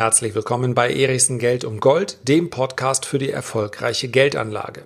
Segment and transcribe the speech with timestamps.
[0.00, 4.84] Herzlich willkommen bei Erichsen Geld um Gold, dem Podcast für die erfolgreiche Geldanlage.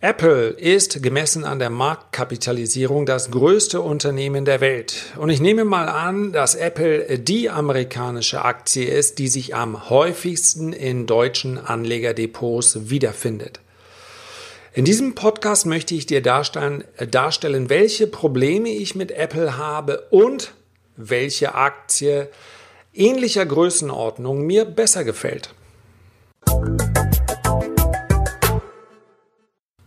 [0.00, 4.96] Apple ist gemessen an der Marktkapitalisierung das größte Unternehmen der Welt.
[5.16, 10.72] Und ich nehme mal an, dass Apple die amerikanische Aktie ist, die sich am häufigsten
[10.72, 13.60] in deutschen Anlegerdepots wiederfindet.
[14.72, 16.82] In diesem Podcast möchte ich dir darstellen,
[17.12, 20.52] darstellen, welche Probleme ich mit Apple habe und
[20.96, 22.28] welche Aktie
[23.00, 25.54] ähnlicher Größenordnung mir besser gefällt.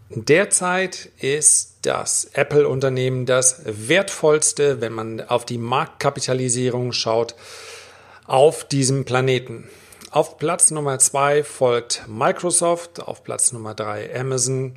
[0.10, 7.36] Derzeit ist das Apple-Unternehmen das wertvollste, wenn man auf die Marktkapitalisierung schaut,
[8.26, 9.70] auf diesem Planeten.
[10.12, 14.76] Auf Platz Nummer zwei folgt Microsoft, auf Platz Nummer drei Amazon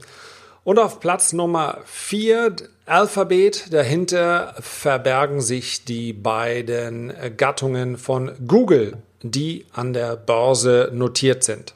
[0.67, 2.57] und auf Platz Nummer vier
[2.87, 3.73] Alphabet.
[3.73, 11.75] Dahinter verbergen sich die beiden Gattungen von Google, die an der Börse notiert sind.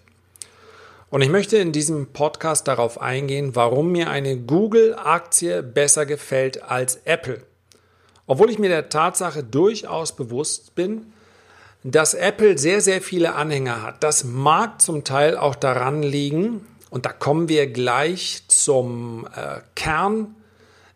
[1.09, 6.97] Und ich möchte in diesem Podcast darauf eingehen, warum mir eine Google-Aktie besser gefällt als
[7.05, 7.45] Apple.
[8.27, 11.13] Obwohl ich mir der Tatsache durchaus bewusst bin,
[11.85, 14.03] dass Apple sehr, sehr viele Anhänger hat.
[14.03, 20.35] Das mag zum Teil auch daran liegen, und da kommen wir gleich zum äh, Kern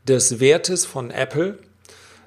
[0.06, 1.58] des Wertes von Apple.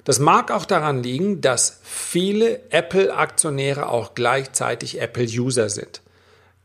[0.04, 6.00] Das mag auch daran liegen, dass viele Apple-Aktionäre auch gleichzeitig Apple-User sind.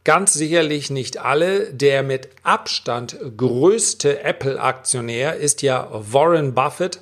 [0.05, 1.73] Ganz sicherlich nicht alle.
[1.73, 7.01] Der mit Abstand größte Apple-Aktionär ist ja Warren Buffett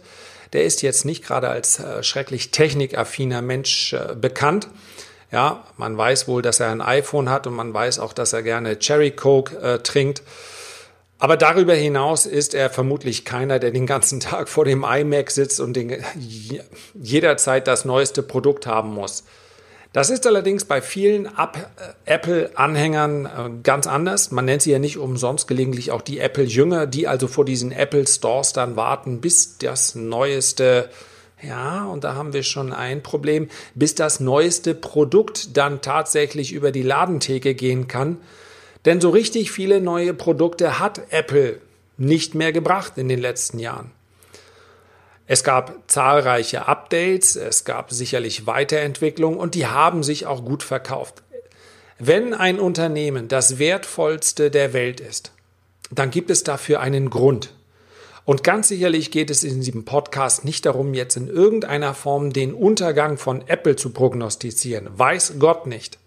[0.53, 4.67] der ist jetzt nicht gerade als äh, schrecklich technikaffiner Mensch äh, bekannt.
[5.31, 8.43] Ja, man weiß wohl, dass er ein iPhone hat und man weiß auch, dass er
[8.43, 10.23] gerne Cherry Coke äh, trinkt.
[11.19, 15.59] Aber darüber hinaus ist er vermutlich keiner, der den ganzen Tag vor dem iMac sitzt
[15.59, 16.03] und den,
[16.95, 19.23] jederzeit das neueste Produkt haben muss.
[19.93, 21.29] Das ist allerdings bei vielen
[22.05, 23.29] Apple-Anhängern äh,
[23.61, 24.31] ganz anders.
[24.31, 28.53] Man nennt sie ja nicht umsonst gelegentlich auch die Apple-Jünger, die also vor diesen Apple-Stores
[28.53, 30.89] dann warten, bis das neueste,
[31.41, 36.71] ja, und da haben wir schon ein Problem, bis das neueste Produkt dann tatsächlich über
[36.71, 38.17] die Ladentheke gehen kann.
[38.85, 41.61] Denn so richtig viele neue Produkte hat Apple
[41.97, 43.91] nicht mehr gebracht in den letzten Jahren.
[45.27, 51.23] Es gab zahlreiche Updates, es gab sicherlich Weiterentwicklungen und die haben sich auch gut verkauft.
[51.99, 55.31] Wenn ein Unternehmen das wertvollste der Welt ist,
[55.91, 57.53] dann gibt es dafür einen Grund.
[58.23, 62.53] Und ganz sicherlich geht es in diesem Podcast nicht darum, jetzt in irgendeiner Form den
[62.53, 64.87] Untergang von Apple zu prognostizieren.
[64.93, 65.97] Weiß Gott nicht.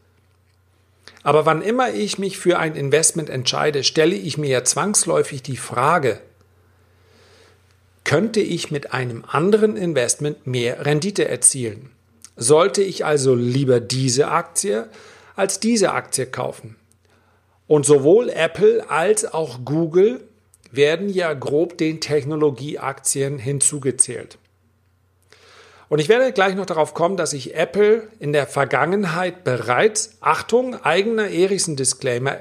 [1.23, 5.57] Aber wann immer ich mich für ein Investment entscheide, stelle ich mir ja zwangsläufig die
[5.57, 6.21] Frage,
[8.05, 11.91] könnte ich mit einem anderen Investment mehr Rendite erzielen.
[12.37, 14.89] Sollte ich also lieber diese Aktie
[15.35, 16.77] als diese Aktie kaufen?
[17.67, 20.21] Und sowohl Apple als auch Google
[20.77, 24.39] werden ja grob den Technologieaktien hinzugezählt.
[25.89, 30.83] Und ich werde gleich noch darauf kommen, dass ich Apple in der Vergangenheit bereits, Achtung,
[30.83, 32.39] eigener Erichsen-Disclaimer,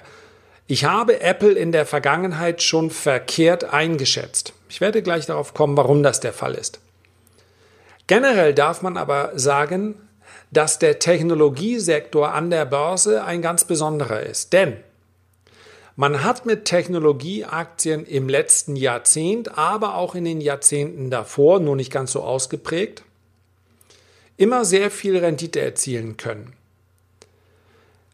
[0.66, 4.54] ich habe Apple in der Vergangenheit schon verkehrt eingeschätzt.
[4.70, 6.80] Ich werde gleich darauf kommen, warum das der Fall ist.
[8.08, 9.96] Generell darf man aber sagen,
[10.52, 14.54] dass der Technologiesektor an der Börse ein ganz besonderer ist.
[14.54, 14.78] Denn
[15.96, 21.92] man hat mit Technologieaktien im letzten Jahrzehnt, aber auch in den Jahrzehnten davor, nur nicht
[21.92, 23.04] ganz so ausgeprägt,
[24.38, 26.54] immer sehr viel Rendite erzielen können.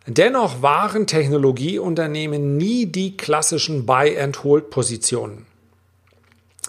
[0.06, 5.46] Dennoch waren Technologieunternehmen nie die klassischen Buy-and-Hold-Positionen.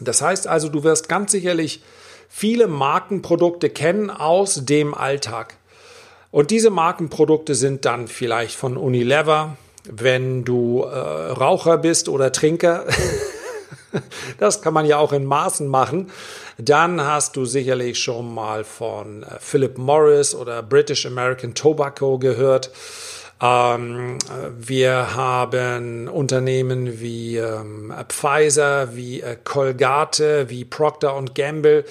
[0.01, 1.83] Das heißt also, du wirst ganz sicherlich
[2.29, 5.57] viele Markenprodukte kennen aus dem Alltag.
[6.31, 12.85] Und diese Markenprodukte sind dann vielleicht von Unilever, wenn du äh, Raucher bist oder Trinker.
[14.39, 16.11] das kann man ja auch in Maßen machen.
[16.59, 22.71] Dann hast du sicherlich schon mal von äh, Philip Morris oder British American Tobacco gehört.
[23.43, 24.19] Ähm,
[24.59, 31.85] wir haben Unternehmen wie ähm, Pfizer, wie äh, Colgate, wie Procter Gamble,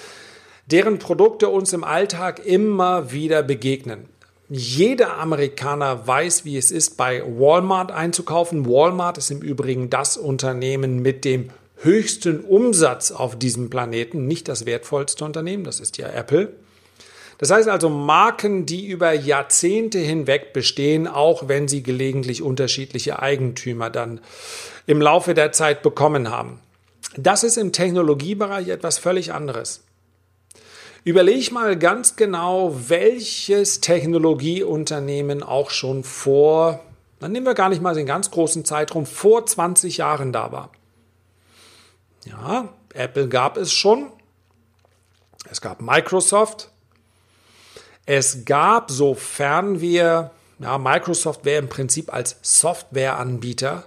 [0.66, 4.08] deren Produkte uns im Alltag immer wieder begegnen.
[4.52, 8.66] Jeder Amerikaner weiß, wie es ist, bei Walmart einzukaufen.
[8.66, 14.66] Walmart ist im Übrigen das Unternehmen mit dem höchsten Umsatz auf diesem Planeten, nicht das
[14.66, 16.52] wertvollste Unternehmen, das ist ja Apple.
[17.38, 23.88] Das heißt also Marken, die über Jahrzehnte hinweg bestehen, auch wenn sie gelegentlich unterschiedliche Eigentümer
[23.88, 24.20] dann
[24.84, 26.58] im Laufe der Zeit bekommen haben.
[27.16, 29.84] Das ist im Technologiebereich etwas völlig anderes.
[31.04, 36.80] Überleg mal ganz genau, welches Technologieunternehmen auch schon vor,
[37.20, 40.70] dann nehmen wir gar nicht mal den ganz großen Zeitraum, vor 20 Jahren da war.
[42.24, 44.10] Ja, Apple gab es schon.
[45.50, 46.70] Es gab Microsoft.
[48.04, 53.84] Es gab, sofern wir, ja, Microsoft wäre im Prinzip als Softwareanbieter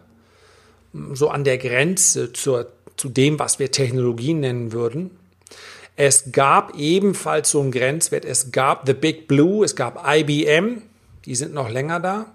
[1.14, 5.12] so an der Grenze zur, zu dem, was wir Technologie nennen würden.
[5.96, 8.26] Es gab ebenfalls so einen Grenzwert.
[8.26, 10.82] Es gab The Big Blue, es gab IBM,
[11.26, 12.26] die sind noch länger da.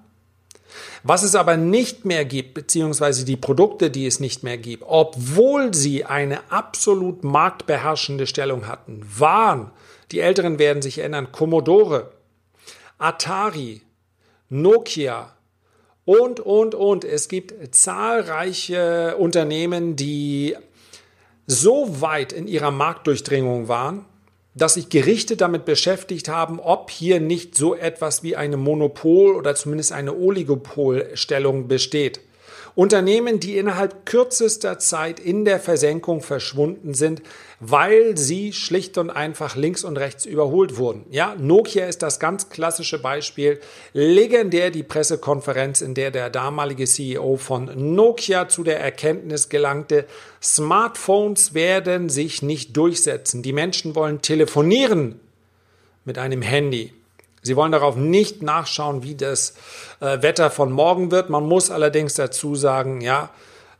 [1.03, 5.73] Was es aber nicht mehr gibt, beziehungsweise die Produkte, die es nicht mehr gibt, obwohl
[5.75, 9.71] sie eine absolut marktbeherrschende Stellung hatten, waren,
[10.13, 12.11] die Älteren werden sich erinnern, Commodore,
[12.99, 13.83] Atari,
[14.49, 15.33] Nokia
[16.05, 17.05] und, und, und.
[17.05, 20.57] Es gibt zahlreiche Unternehmen, die
[21.49, 24.05] so weit in ihrer Marktdurchdringung waren,
[24.55, 29.55] dass sich Gerichte damit beschäftigt haben, ob hier nicht so etwas wie eine Monopol- oder
[29.55, 32.21] zumindest eine Oligopolstellung besteht.
[32.79, 37.23] Unternehmen, die innerhalb kürzester Zeit in der Versenkung verschwunden sind,
[37.59, 41.05] weil sie schlicht und einfach links und rechts überholt wurden.
[41.11, 43.59] Ja, Nokia ist das ganz klassische Beispiel.
[43.95, 50.05] Legendär die Pressekonferenz, in der der damalige CEO von Nokia zu der Erkenntnis gelangte,
[50.41, 53.43] Smartphones werden sich nicht durchsetzen.
[53.43, 55.19] Die Menschen wollen telefonieren
[56.05, 56.93] mit einem Handy.
[57.43, 59.55] Sie wollen darauf nicht nachschauen, wie das
[60.01, 61.31] äh, Wetter von morgen wird.
[61.31, 63.31] Man muss allerdings dazu sagen, ja,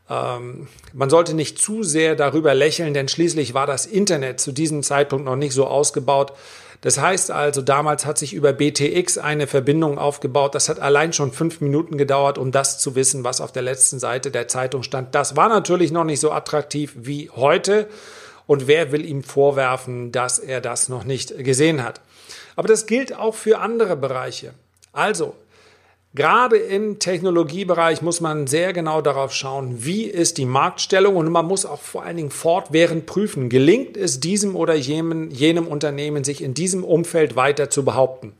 [0.09, 4.83] ähm, man sollte nicht zu sehr darüber lächeln, denn schließlich war das Internet zu diesem
[4.83, 6.33] Zeitpunkt noch nicht so ausgebaut.
[6.81, 10.55] Das heißt also, damals hat sich über BTX eine Verbindung aufgebaut.
[10.55, 13.99] Das hat allein schon fünf Minuten gedauert, um das zu wissen, was auf der letzten
[13.99, 15.13] Seite der Zeitung stand.
[15.13, 17.89] Das war natürlich noch nicht so attraktiv wie heute.
[18.47, 22.01] Und wer will ihm vorwerfen, dass er das noch nicht gesehen hat?
[22.55, 24.53] Aber das gilt auch für andere Bereiche.
[24.91, 25.35] Also,
[26.15, 31.45] Gerade im Technologiebereich muss man sehr genau darauf schauen, wie ist die Marktstellung und man
[31.45, 36.41] muss auch vor allen Dingen fortwährend prüfen, gelingt es diesem oder jenem, jenem Unternehmen, sich
[36.41, 38.33] in diesem Umfeld weiter zu behaupten.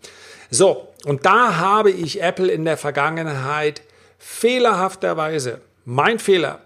[0.50, 3.83] So, und da habe ich Apple in der Vergangenheit
[4.18, 6.62] fehlerhafterweise, mein Fehler,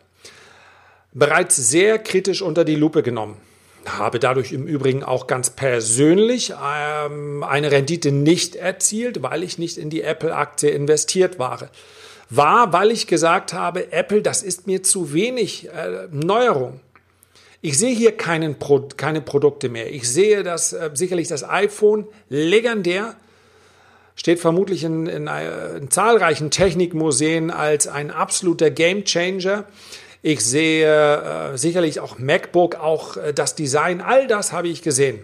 [1.11, 3.35] bereits sehr kritisch unter die Lupe genommen
[3.85, 9.77] habe dadurch im Übrigen auch ganz persönlich ähm, eine Rendite nicht erzielt, weil ich nicht
[9.77, 11.69] in die Apple-Aktie investiert war.
[12.29, 16.79] War, weil ich gesagt habe, Apple, das ist mir zu wenig äh, Neuerung.
[17.61, 19.91] Ich sehe hier keinen Pro keine Produkte mehr.
[19.91, 23.15] Ich sehe das äh, sicherlich das iPhone legendär
[24.15, 29.65] steht vermutlich in, in, äh, in zahlreichen Technikmuseen als ein absoluter Gamechanger.
[30.25, 35.19] Ich sehe äh, sicherlich auch MacBook, auch äh, das Design, all das habe ich gesehen.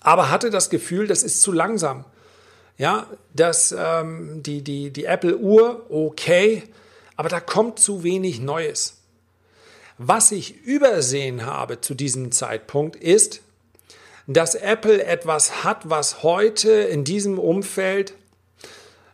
[0.00, 2.04] Aber hatte das Gefühl, das ist zu langsam.
[2.76, 6.64] Ja, dass ähm, die, die, die Apple-Uhr, okay,
[7.14, 8.96] aber da kommt zu wenig Neues.
[9.96, 13.42] Was ich übersehen habe zu diesem Zeitpunkt ist,
[14.26, 18.12] dass Apple etwas hat, was heute in diesem Umfeld,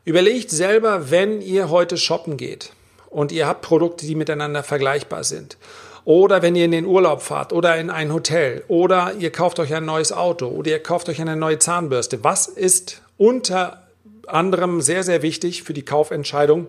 [0.06, 2.72] überlegt selber, wenn ihr heute shoppen geht
[3.12, 5.56] und ihr habt Produkte, die miteinander vergleichbar sind.
[6.04, 9.72] Oder wenn ihr in den Urlaub fahrt oder in ein Hotel oder ihr kauft euch
[9.72, 12.24] ein neues Auto oder ihr kauft euch eine neue Zahnbürste.
[12.24, 13.86] Was ist unter
[14.26, 16.66] anderem sehr, sehr wichtig für die Kaufentscheidung?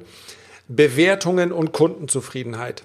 [0.68, 2.84] Bewertungen und Kundenzufriedenheit.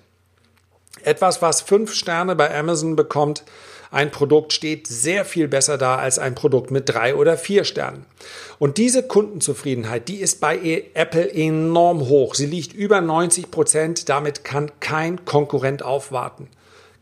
[1.02, 3.44] Etwas, was fünf Sterne bei Amazon bekommt,
[3.90, 8.04] ein Produkt steht sehr viel besser da als ein Produkt mit drei oder vier Sternen.
[8.58, 12.34] Und diese Kundenzufriedenheit, die ist bei Apple enorm hoch.
[12.34, 14.08] Sie liegt über 90 Prozent.
[14.08, 16.48] Damit kann kein Konkurrent aufwarten.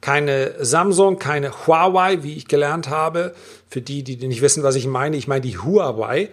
[0.01, 3.35] Keine Samsung, keine Huawei, wie ich gelernt habe.
[3.69, 6.29] Für die, die nicht wissen, was ich meine, ich meine die Huawei.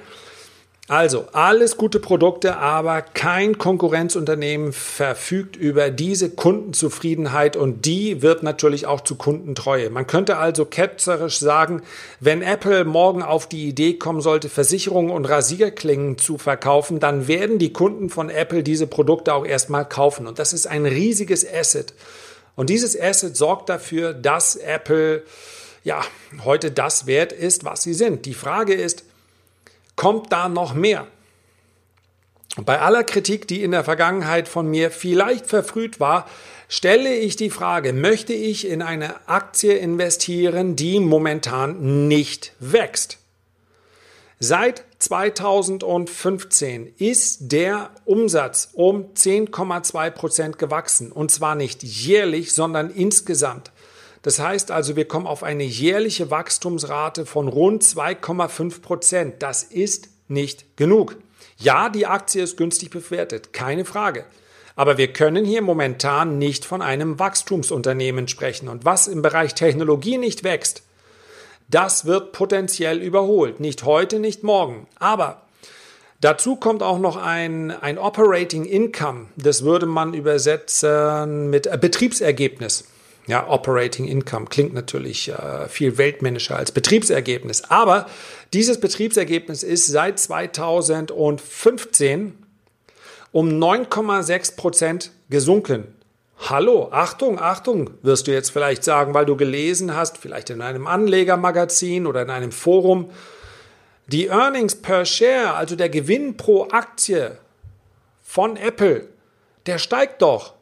[0.94, 8.86] Also, alles gute Produkte, aber kein Konkurrenzunternehmen verfügt über diese Kundenzufriedenheit und die wird natürlich
[8.86, 9.90] auch zu Kundentreue.
[9.90, 11.82] Man könnte also ketzerisch sagen,
[12.20, 17.58] wenn Apple morgen auf die Idee kommen sollte, Versicherungen und Rasierklingen zu verkaufen, dann werden
[17.58, 21.96] die Kunden von Apple diese Produkte auch erstmal kaufen und das ist ein riesiges Asset.
[22.56, 25.24] Und dieses Asset sorgt dafür, dass Apple
[25.84, 26.04] ja
[26.46, 28.28] heute das wert ist, was sie sind.
[28.28, 29.06] Die Frage ist,
[29.96, 31.08] kommt da noch mehr.
[32.66, 36.28] bei aller Kritik, die in der Vergangenheit von mir vielleicht verfrüht war,
[36.68, 43.18] stelle ich die Frage, möchte ich in eine Aktie investieren, die momentan nicht wächst?
[44.46, 51.12] Seit 2015 ist der Umsatz um 10,2 Prozent gewachsen.
[51.12, 53.73] Und zwar nicht jährlich, sondern insgesamt.
[54.24, 59.44] Das heißt also, wir kommen auf eine jährliche Wachstumsrate von rund 2,5 Prozent.
[59.44, 61.18] Das ist nicht genug.
[61.58, 64.26] Ja, die Aktie ist günstig bewertet, keine Frage.
[64.76, 68.70] Aber wir können hier momentan nicht von einem Wachstumsunternehmen sprechen.
[68.70, 70.84] Und was im Bereich Technologie nicht wächst,
[71.70, 73.60] das wird potenziell überholt.
[73.60, 74.88] Nicht heute, nicht morgen.
[75.00, 75.42] Aber
[76.22, 79.28] dazu kommt auch noch ein, ein Operating Income.
[79.36, 82.86] Das würde man übersetzen mit Betriebsergebnis.
[83.26, 87.64] Ja, Operating Income klingt natürlich äh, viel weltmännischer als Betriebsergebnis.
[87.70, 88.08] Aber
[88.52, 92.38] dieses Betriebsergebnis ist seit 2015
[93.32, 95.96] um 9,6 Prozent gesunken.
[96.50, 100.88] Hallo, Achtung, Achtung, wirst du jetzt vielleicht sagen, weil du gelesen hast, vielleicht in einem
[100.88, 103.10] Anlegermagazin oder in einem Forum,
[104.08, 107.38] die Earnings per Share, also der Gewinn pro Aktie
[108.22, 109.08] von Apple,
[109.66, 110.56] der steigt doch.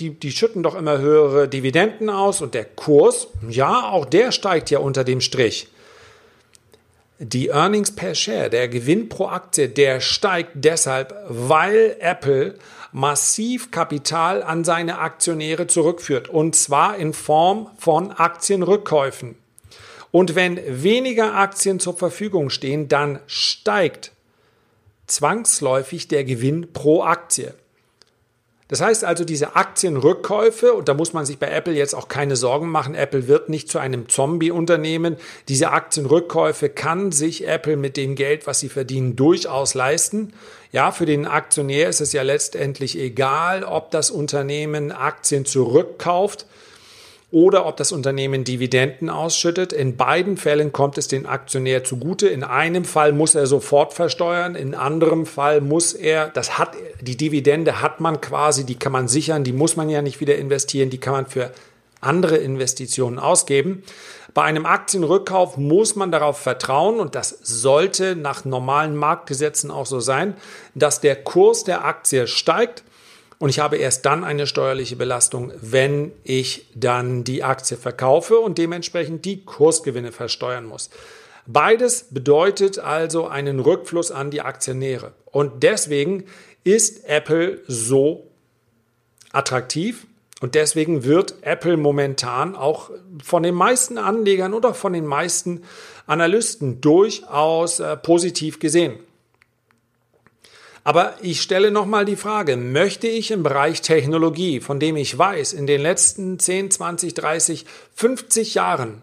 [0.00, 4.70] Die, die schütten doch immer höhere Dividenden aus und der Kurs, ja, auch der steigt
[4.70, 5.68] ja unter dem Strich.
[7.18, 12.56] Die Earnings per Share, der Gewinn pro Aktie, der steigt deshalb, weil Apple
[12.92, 19.36] massiv Kapital an seine Aktionäre zurückführt und zwar in Form von Aktienrückkäufen.
[20.10, 24.12] Und wenn weniger Aktien zur Verfügung stehen, dann steigt
[25.06, 27.54] zwangsläufig der Gewinn pro Aktie.
[28.68, 32.34] Das heißt also, diese Aktienrückkäufe, und da muss man sich bei Apple jetzt auch keine
[32.34, 35.16] Sorgen machen, Apple wird nicht zu einem Zombie-Unternehmen.
[35.48, 40.32] Diese Aktienrückkäufe kann sich Apple mit dem Geld, was sie verdienen, durchaus leisten.
[40.72, 46.46] Ja, für den Aktionär ist es ja letztendlich egal, ob das Unternehmen Aktien zurückkauft
[47.32, 49.72] oder ob das Unternehmen Dividenden ausschüttet.
[49.72, 52.28] In beiden Fällen kommt es den Aktionär zugute.
[52.28, 57.16] In einem Fall muss er sofort versteuern, in anderem Fall muss er, das hat die
[57.16, 60.90] Dividende hat man quasi, die kann man sichern, die muss man ja nicht wieder investieren,
[60.90, 61.50] die kann man für
[62.00, 63.82] andere Investitionen ausgeben.
[64.32, 69.98] Bei einem Aktienrückkauf muss man darauf vertrauen, und das sollte nach normalen Marktgesetzen auch so
[69.98, 70.36] sein,
[70.74, 72.84] dass der Kurs der Aktie steigt
[73.38, 78.58] und ich habe erst dann eine steuerliche Belastung, wenn ich dann die Aktie verkaufe und
[78.58, 80.90] dementsprechend die Kursgewinne versteuern muss.
[81.46, 85.12] Beides bedeutet also einen Rückfluss an die Aktionäre.
[85.26, 86.24] Und deswegen
[86.64, 88.26] ist Apple so
[89.32, 90.06] attraktiv
[90.40, 92.90] und deswegen wird Apple momentan auch
[93.22, 95.62] von den meisten Anlegern oder von den meisten
[96.06, 98.98] Analysten durchaus äh, positiv gesehen.
[100.86, 105.52] Aber ich stelle nochmal die Frage, möchte ich im Bereich Technologie, von dem ich weiß,
[105.52, 107.66] in den letzten 10, 20, 30,
[107.96, 109.02] 50 Jahren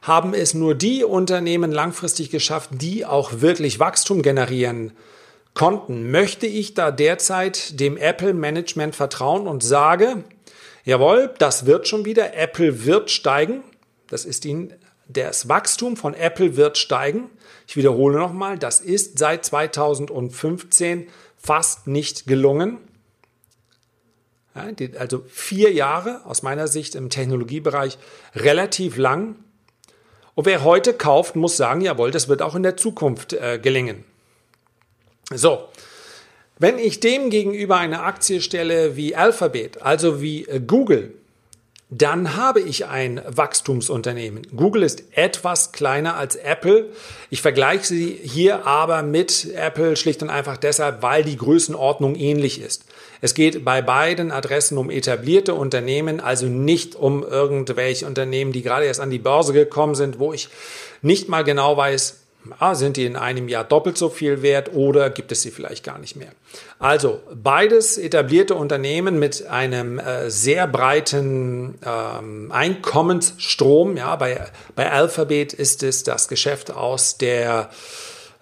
[0.00, 4.92] haben es nur die Unternehmen langfristig geschafft, die auch wirklich Wachstum generieren
[5.54, 6.12] konnten.
[6.12, 10.22] Möchte ich da derzeit dem Apple-Management vertrauen und sage,
[10.84, 13.64] jawohl, das wird schon wieder, Apple wird steigen,
[14.06, 14.72] das ist Ihnen,
[15.08, 17.30] das Wachstum von Apple wird steigen.
[17.66, 22.78] Ich wiederhole nochmal, das ist seit 2015 fast nicht gelungen.
[24.54, 27.98] also vier Jahre aus meiner Sicht im Technologiebereich
[28.34, 29.36] relativ lang.
[30.34, 34.04] Und wer heute kauft, muss sagen, jawohl, das wird auch in der Zukunft äh, gelingen.
[35.34, 35.68] So,
[36.58, 41.14] wenn ich dem gegenüber eine Aktie stelle wie Alphabet, also wie äh, Google,
[41.90, 44.46] dann habe ich ein Wachstumsunternehmen.
[44.54, 46.90] Google ist etwas kleiner als Apple.
[47.30, 52.60] Ich vergleiche sie hier aber mit Apple schlicht und einfach deshalb, weil die Größenordnung ähnlich
[52.60, 52.84] ist.
[53.22, 58.84] Es geht bei beiden Adressen um etablierte Unternehmen, also nicht um irgendwelche Unternehmen, die gerade
[58.84, 60.50] erst an die Börse gekommen sind, wo ich
[61.00, 62.17] nicht mal genau weiß,
[62.58, 65.84] Ah, sind die in einem Jahr doppelt so viel wert oder gibt es sie vielleicht
[65.84, 66.30] gar nicht mehr?
[66.78, 73.96] Also beides etablierte Unternehmen mit einem äh, sehr breiten ähm, Einkommensstrom.
[73.96, 77.70] Ja, bei, bei Alphabet ist es das Geschäft aus der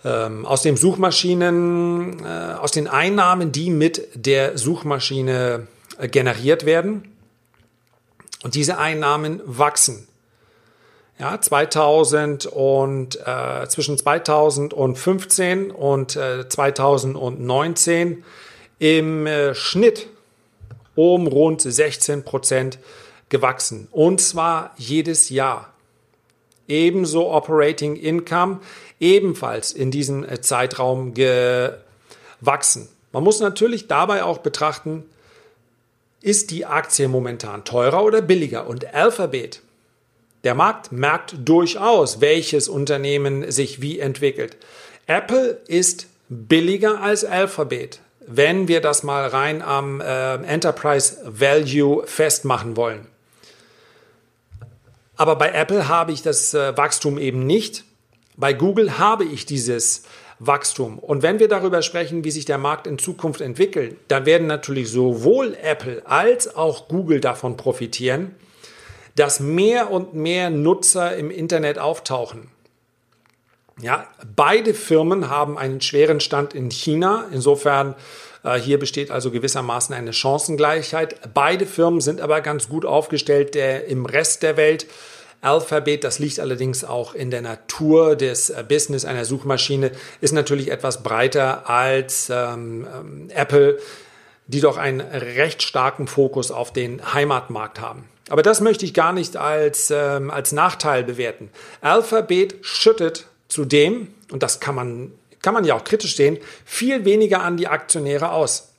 [0.04, 5.66] ähm, aus dem Suchmaschinen, äh, aus den Einnahmen, die mit der Suchmaschine
[5.98, 7.16] äh, generiert werden.
[8.44, 10.06] Und diese Einnahmen wachsen
[11.18, 18.24] ja, 2000 und äh, zwischen 2015 und äh, 2019
[18.78, 20.08] im äh, Schnitt
[20.94, 22.78] um rund 16 Prozent
[23.28, 23.88] gewachsen.
[23.90, 25.72] Und zwar jedes Jahr.
[26.68, 28.60] Ebenso Operating Income
[29.00, 32.88] ebenfalls in diesem äh, Zeitraum gewachsen.
[33.12, 35.04] Man muss natürlich dabei auch betrachten,
[36.20, 38.66] ist die Aktie momentan teurer oder billiger?
[38.66, 39.62] Und Alphabet
[40.46, 44.56] der Markt merkt durchaus, welches Unternehmen sich wie entwickelt.
[45.08, 52.76] Apple ist billiger als Alphabet, wenn wir das mal rein am äh, Enterprise Value festmachen
[52.76, 53.08] wollen.
[55.16, 57.82] Aber bei Apple habe ich das äh, Wachstum eben nicht.
[58.36, 60.04] Bei Google habe ich dieses
[60.38, 61.00] Wachstum.
[61.00, 64.90] Und wenn wir darüber sprechen, wie sich der Markt in Zukunft entwickelt, dann werden natürlich
[64.92, 68.36] sowohl Apple als auch Google davon profitieren,
[69.16, 72.50] dass mehr und mehr Nutzer im Internet auftauchen.
[73.80, 77.26] Ja, beide Firmen haben einen schweren Stand in China.
[77.30, 77.94] Insofern
[78.42, 81.34] äh, hier besteht also gewissermaßen eine Chancengleichheit.
[81.34, 84.86] Beide Firmen sind aber ganz gut aufgestellt der, im Rest der Welt.
[85.42, 90.70] Alphabet, das liegt allerdings auch in der Natur des äh, Business einer Suchmaschine, ist natürlich
[90.70, 93.78] etwas breiter als ähm, ähm, Apple,
[94.46, 98.08] die doch einen recht starken Fokus auf den Heimatmarkt haben.
[98.28, 101.50] Aber das möchte ich gar nicht als, ähm, als Nachteil bewerten.
[101.80, 107.42] Alphabet schüttet zudem, und das kann man, kann man ja auch kritisch sehen, viel weniger
[107.42, 108.72] an die Aktionäre aus.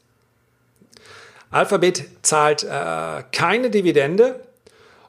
[1.49, 4.41] Alphabet zahlt äh, keine Dividende,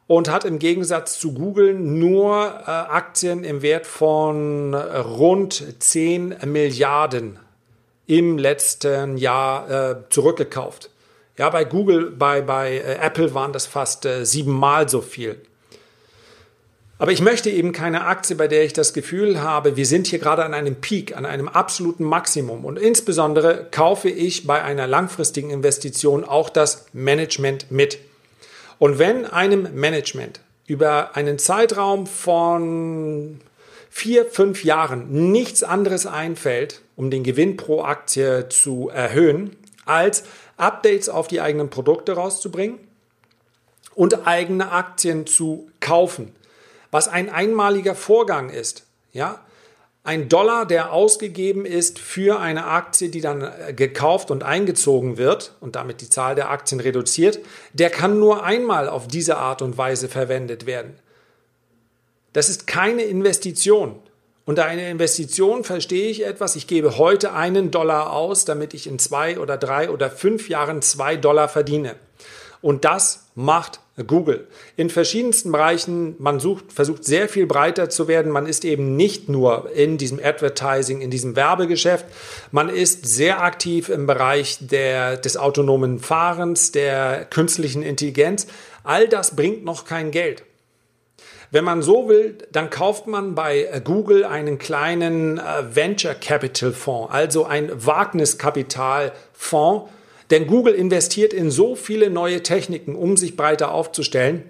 [0.09, 7.39] und hat im Gegensatz zu Google nur äh, Aktien im Wert von rund 10 Milliarden
[8.07, 10.91] im letzten Jahr äh, zurückgekauft.
[11.39, 15.41] Ja, bei Google, bei, bei äh, Apple waren das fast äh, siebenmal so viel.
[16.99, 20.19] Aber ich möchte eben keine Aktie, bei der ich das Gefühl habe, wir sind hier
[20.19, 22.65] gerade an einem Peak, an einem absoluten Maximum.
[22.65, 27.99] Und insbesondere kaufe ich bei einer langfristigen Investition auch das Management mit.
[28.81, 33.41] Und wenn einem Management über einen Zeitraum von
[33.91, 40.25] vier, fünf Jahren nichts anderes einfällt, um den Gewinn pro Aktie zu erhöhen, als
[40.59, 42.79] Updates auf die eigenen Produkte rauszubringen
[43.95, 46.35] und eigene Aktien zu kaufen,
[46.91, 49.41] was ein einmaliger Vorgang ist, ja,
[50.09, 55.53] ein Dollar, der ausgegeben ist für eine Aktie, die dann äh, gekauft und eingezogen wird
[55.61, 57.41] und damit die Zahl der Aktien reduziert,
[57.75, 60.99] der kann nur einmal auf diese Art und Weise verwendet werden.
[62.33, 63.97] Das ist keine Investition.
[64.49, 68.99] Unter einer Investition verstehe ich etwas, ich gebe heute einen Dollar aus, damit ich in
[68.99, 71.97] zwei oder drei oder fünf Jahren zwei Dollar verdiene.
[72.63, 74.49] Und das macht Google.
[74.75, 78.33] In verschiedensten Bereichen, man sucht, versucht sehr viel breiter zu werden.
[78.33, 82.07] Man ist eben nicht nur in diesem Advertising, in diesem Werbegeschäft.
[82.51, 88.47] Man ist sehr aktiv im Bereich der, des autonomen Fahrens, der künstlichen Intelligenz.
[88.83, 90.43] All das bringt noch kein Geld.
[91.51, 97.13] Wenn man so will, dann kauft man bei Google einen kleinen äh, Venture Capital Fonds,
[97.13, 99.91] also ein Wagniskapitalfonds,
[100.31, 104.45] denn Google investiert in so viele neue Techniken, um sich breiter aufzustellen,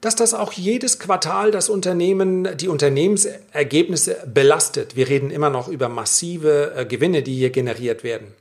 [0.00, 4.96] dass das auch jedes Quartal das Unternehmen, die Unternehmensergebnisse belastet.
[4.96, 8.34] Wir reden immer noch über massive äh, Gewinne, die hier generiert werden.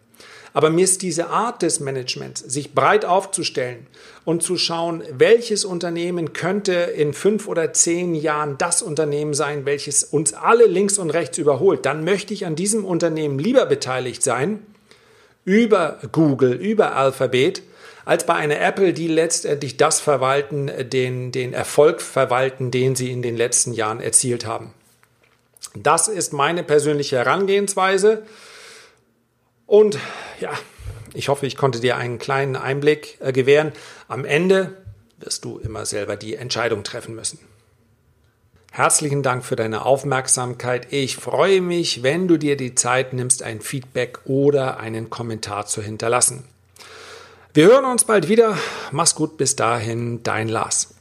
[0.53, 3.87] Aber mir ist diese Art des Managements, sich breit aufzustellen
[4.25, 10.03] und zu schauen, welches Unternehmen könnte in fünf oder zehn Jahren das Unternehmen sein, welches
[10.03, 14.59] uns alle links und rechts überholt, dann möchte ich an diesem Unternehmen lieber beteiligt sein,
[15.45, 17.61] über Google, über Alphabet,
[18.03, 23.21] als bei einer Apple, die letztendlich das verwalten, den, den Erfolg verwalten, den sie in
[23.21, 24.73] den letzten Jahren erzielt haben.
[25.73, 28.23] Das ist meine persönliche Herangehensweise.
[29.67, 29.99] Und
[30.39, 30.51] ja,
[31.13, 33.73] ich hoffe, ich konnte dir einen kleinen Einblick äh, gewähren.
[34.07, 34.77] Am Ende
[35.19, 37.39] wirst du immer selber die Entscheidung treffen müssen.
[38.71, 40.87] Herzlichen Dank für deine Aufmerksamkeit.
[40.91, 45.81] Ich freue mich, wenn du dir die Zeit nimmst, ein Feedback oder einen Kommentar zu
[45.81, 46.43] hinterlassen.
[47.53, 48.57] Wir hören uns bald wieder.
[48.91, 50.93] Mach's gut, bis dahin, dein Lars.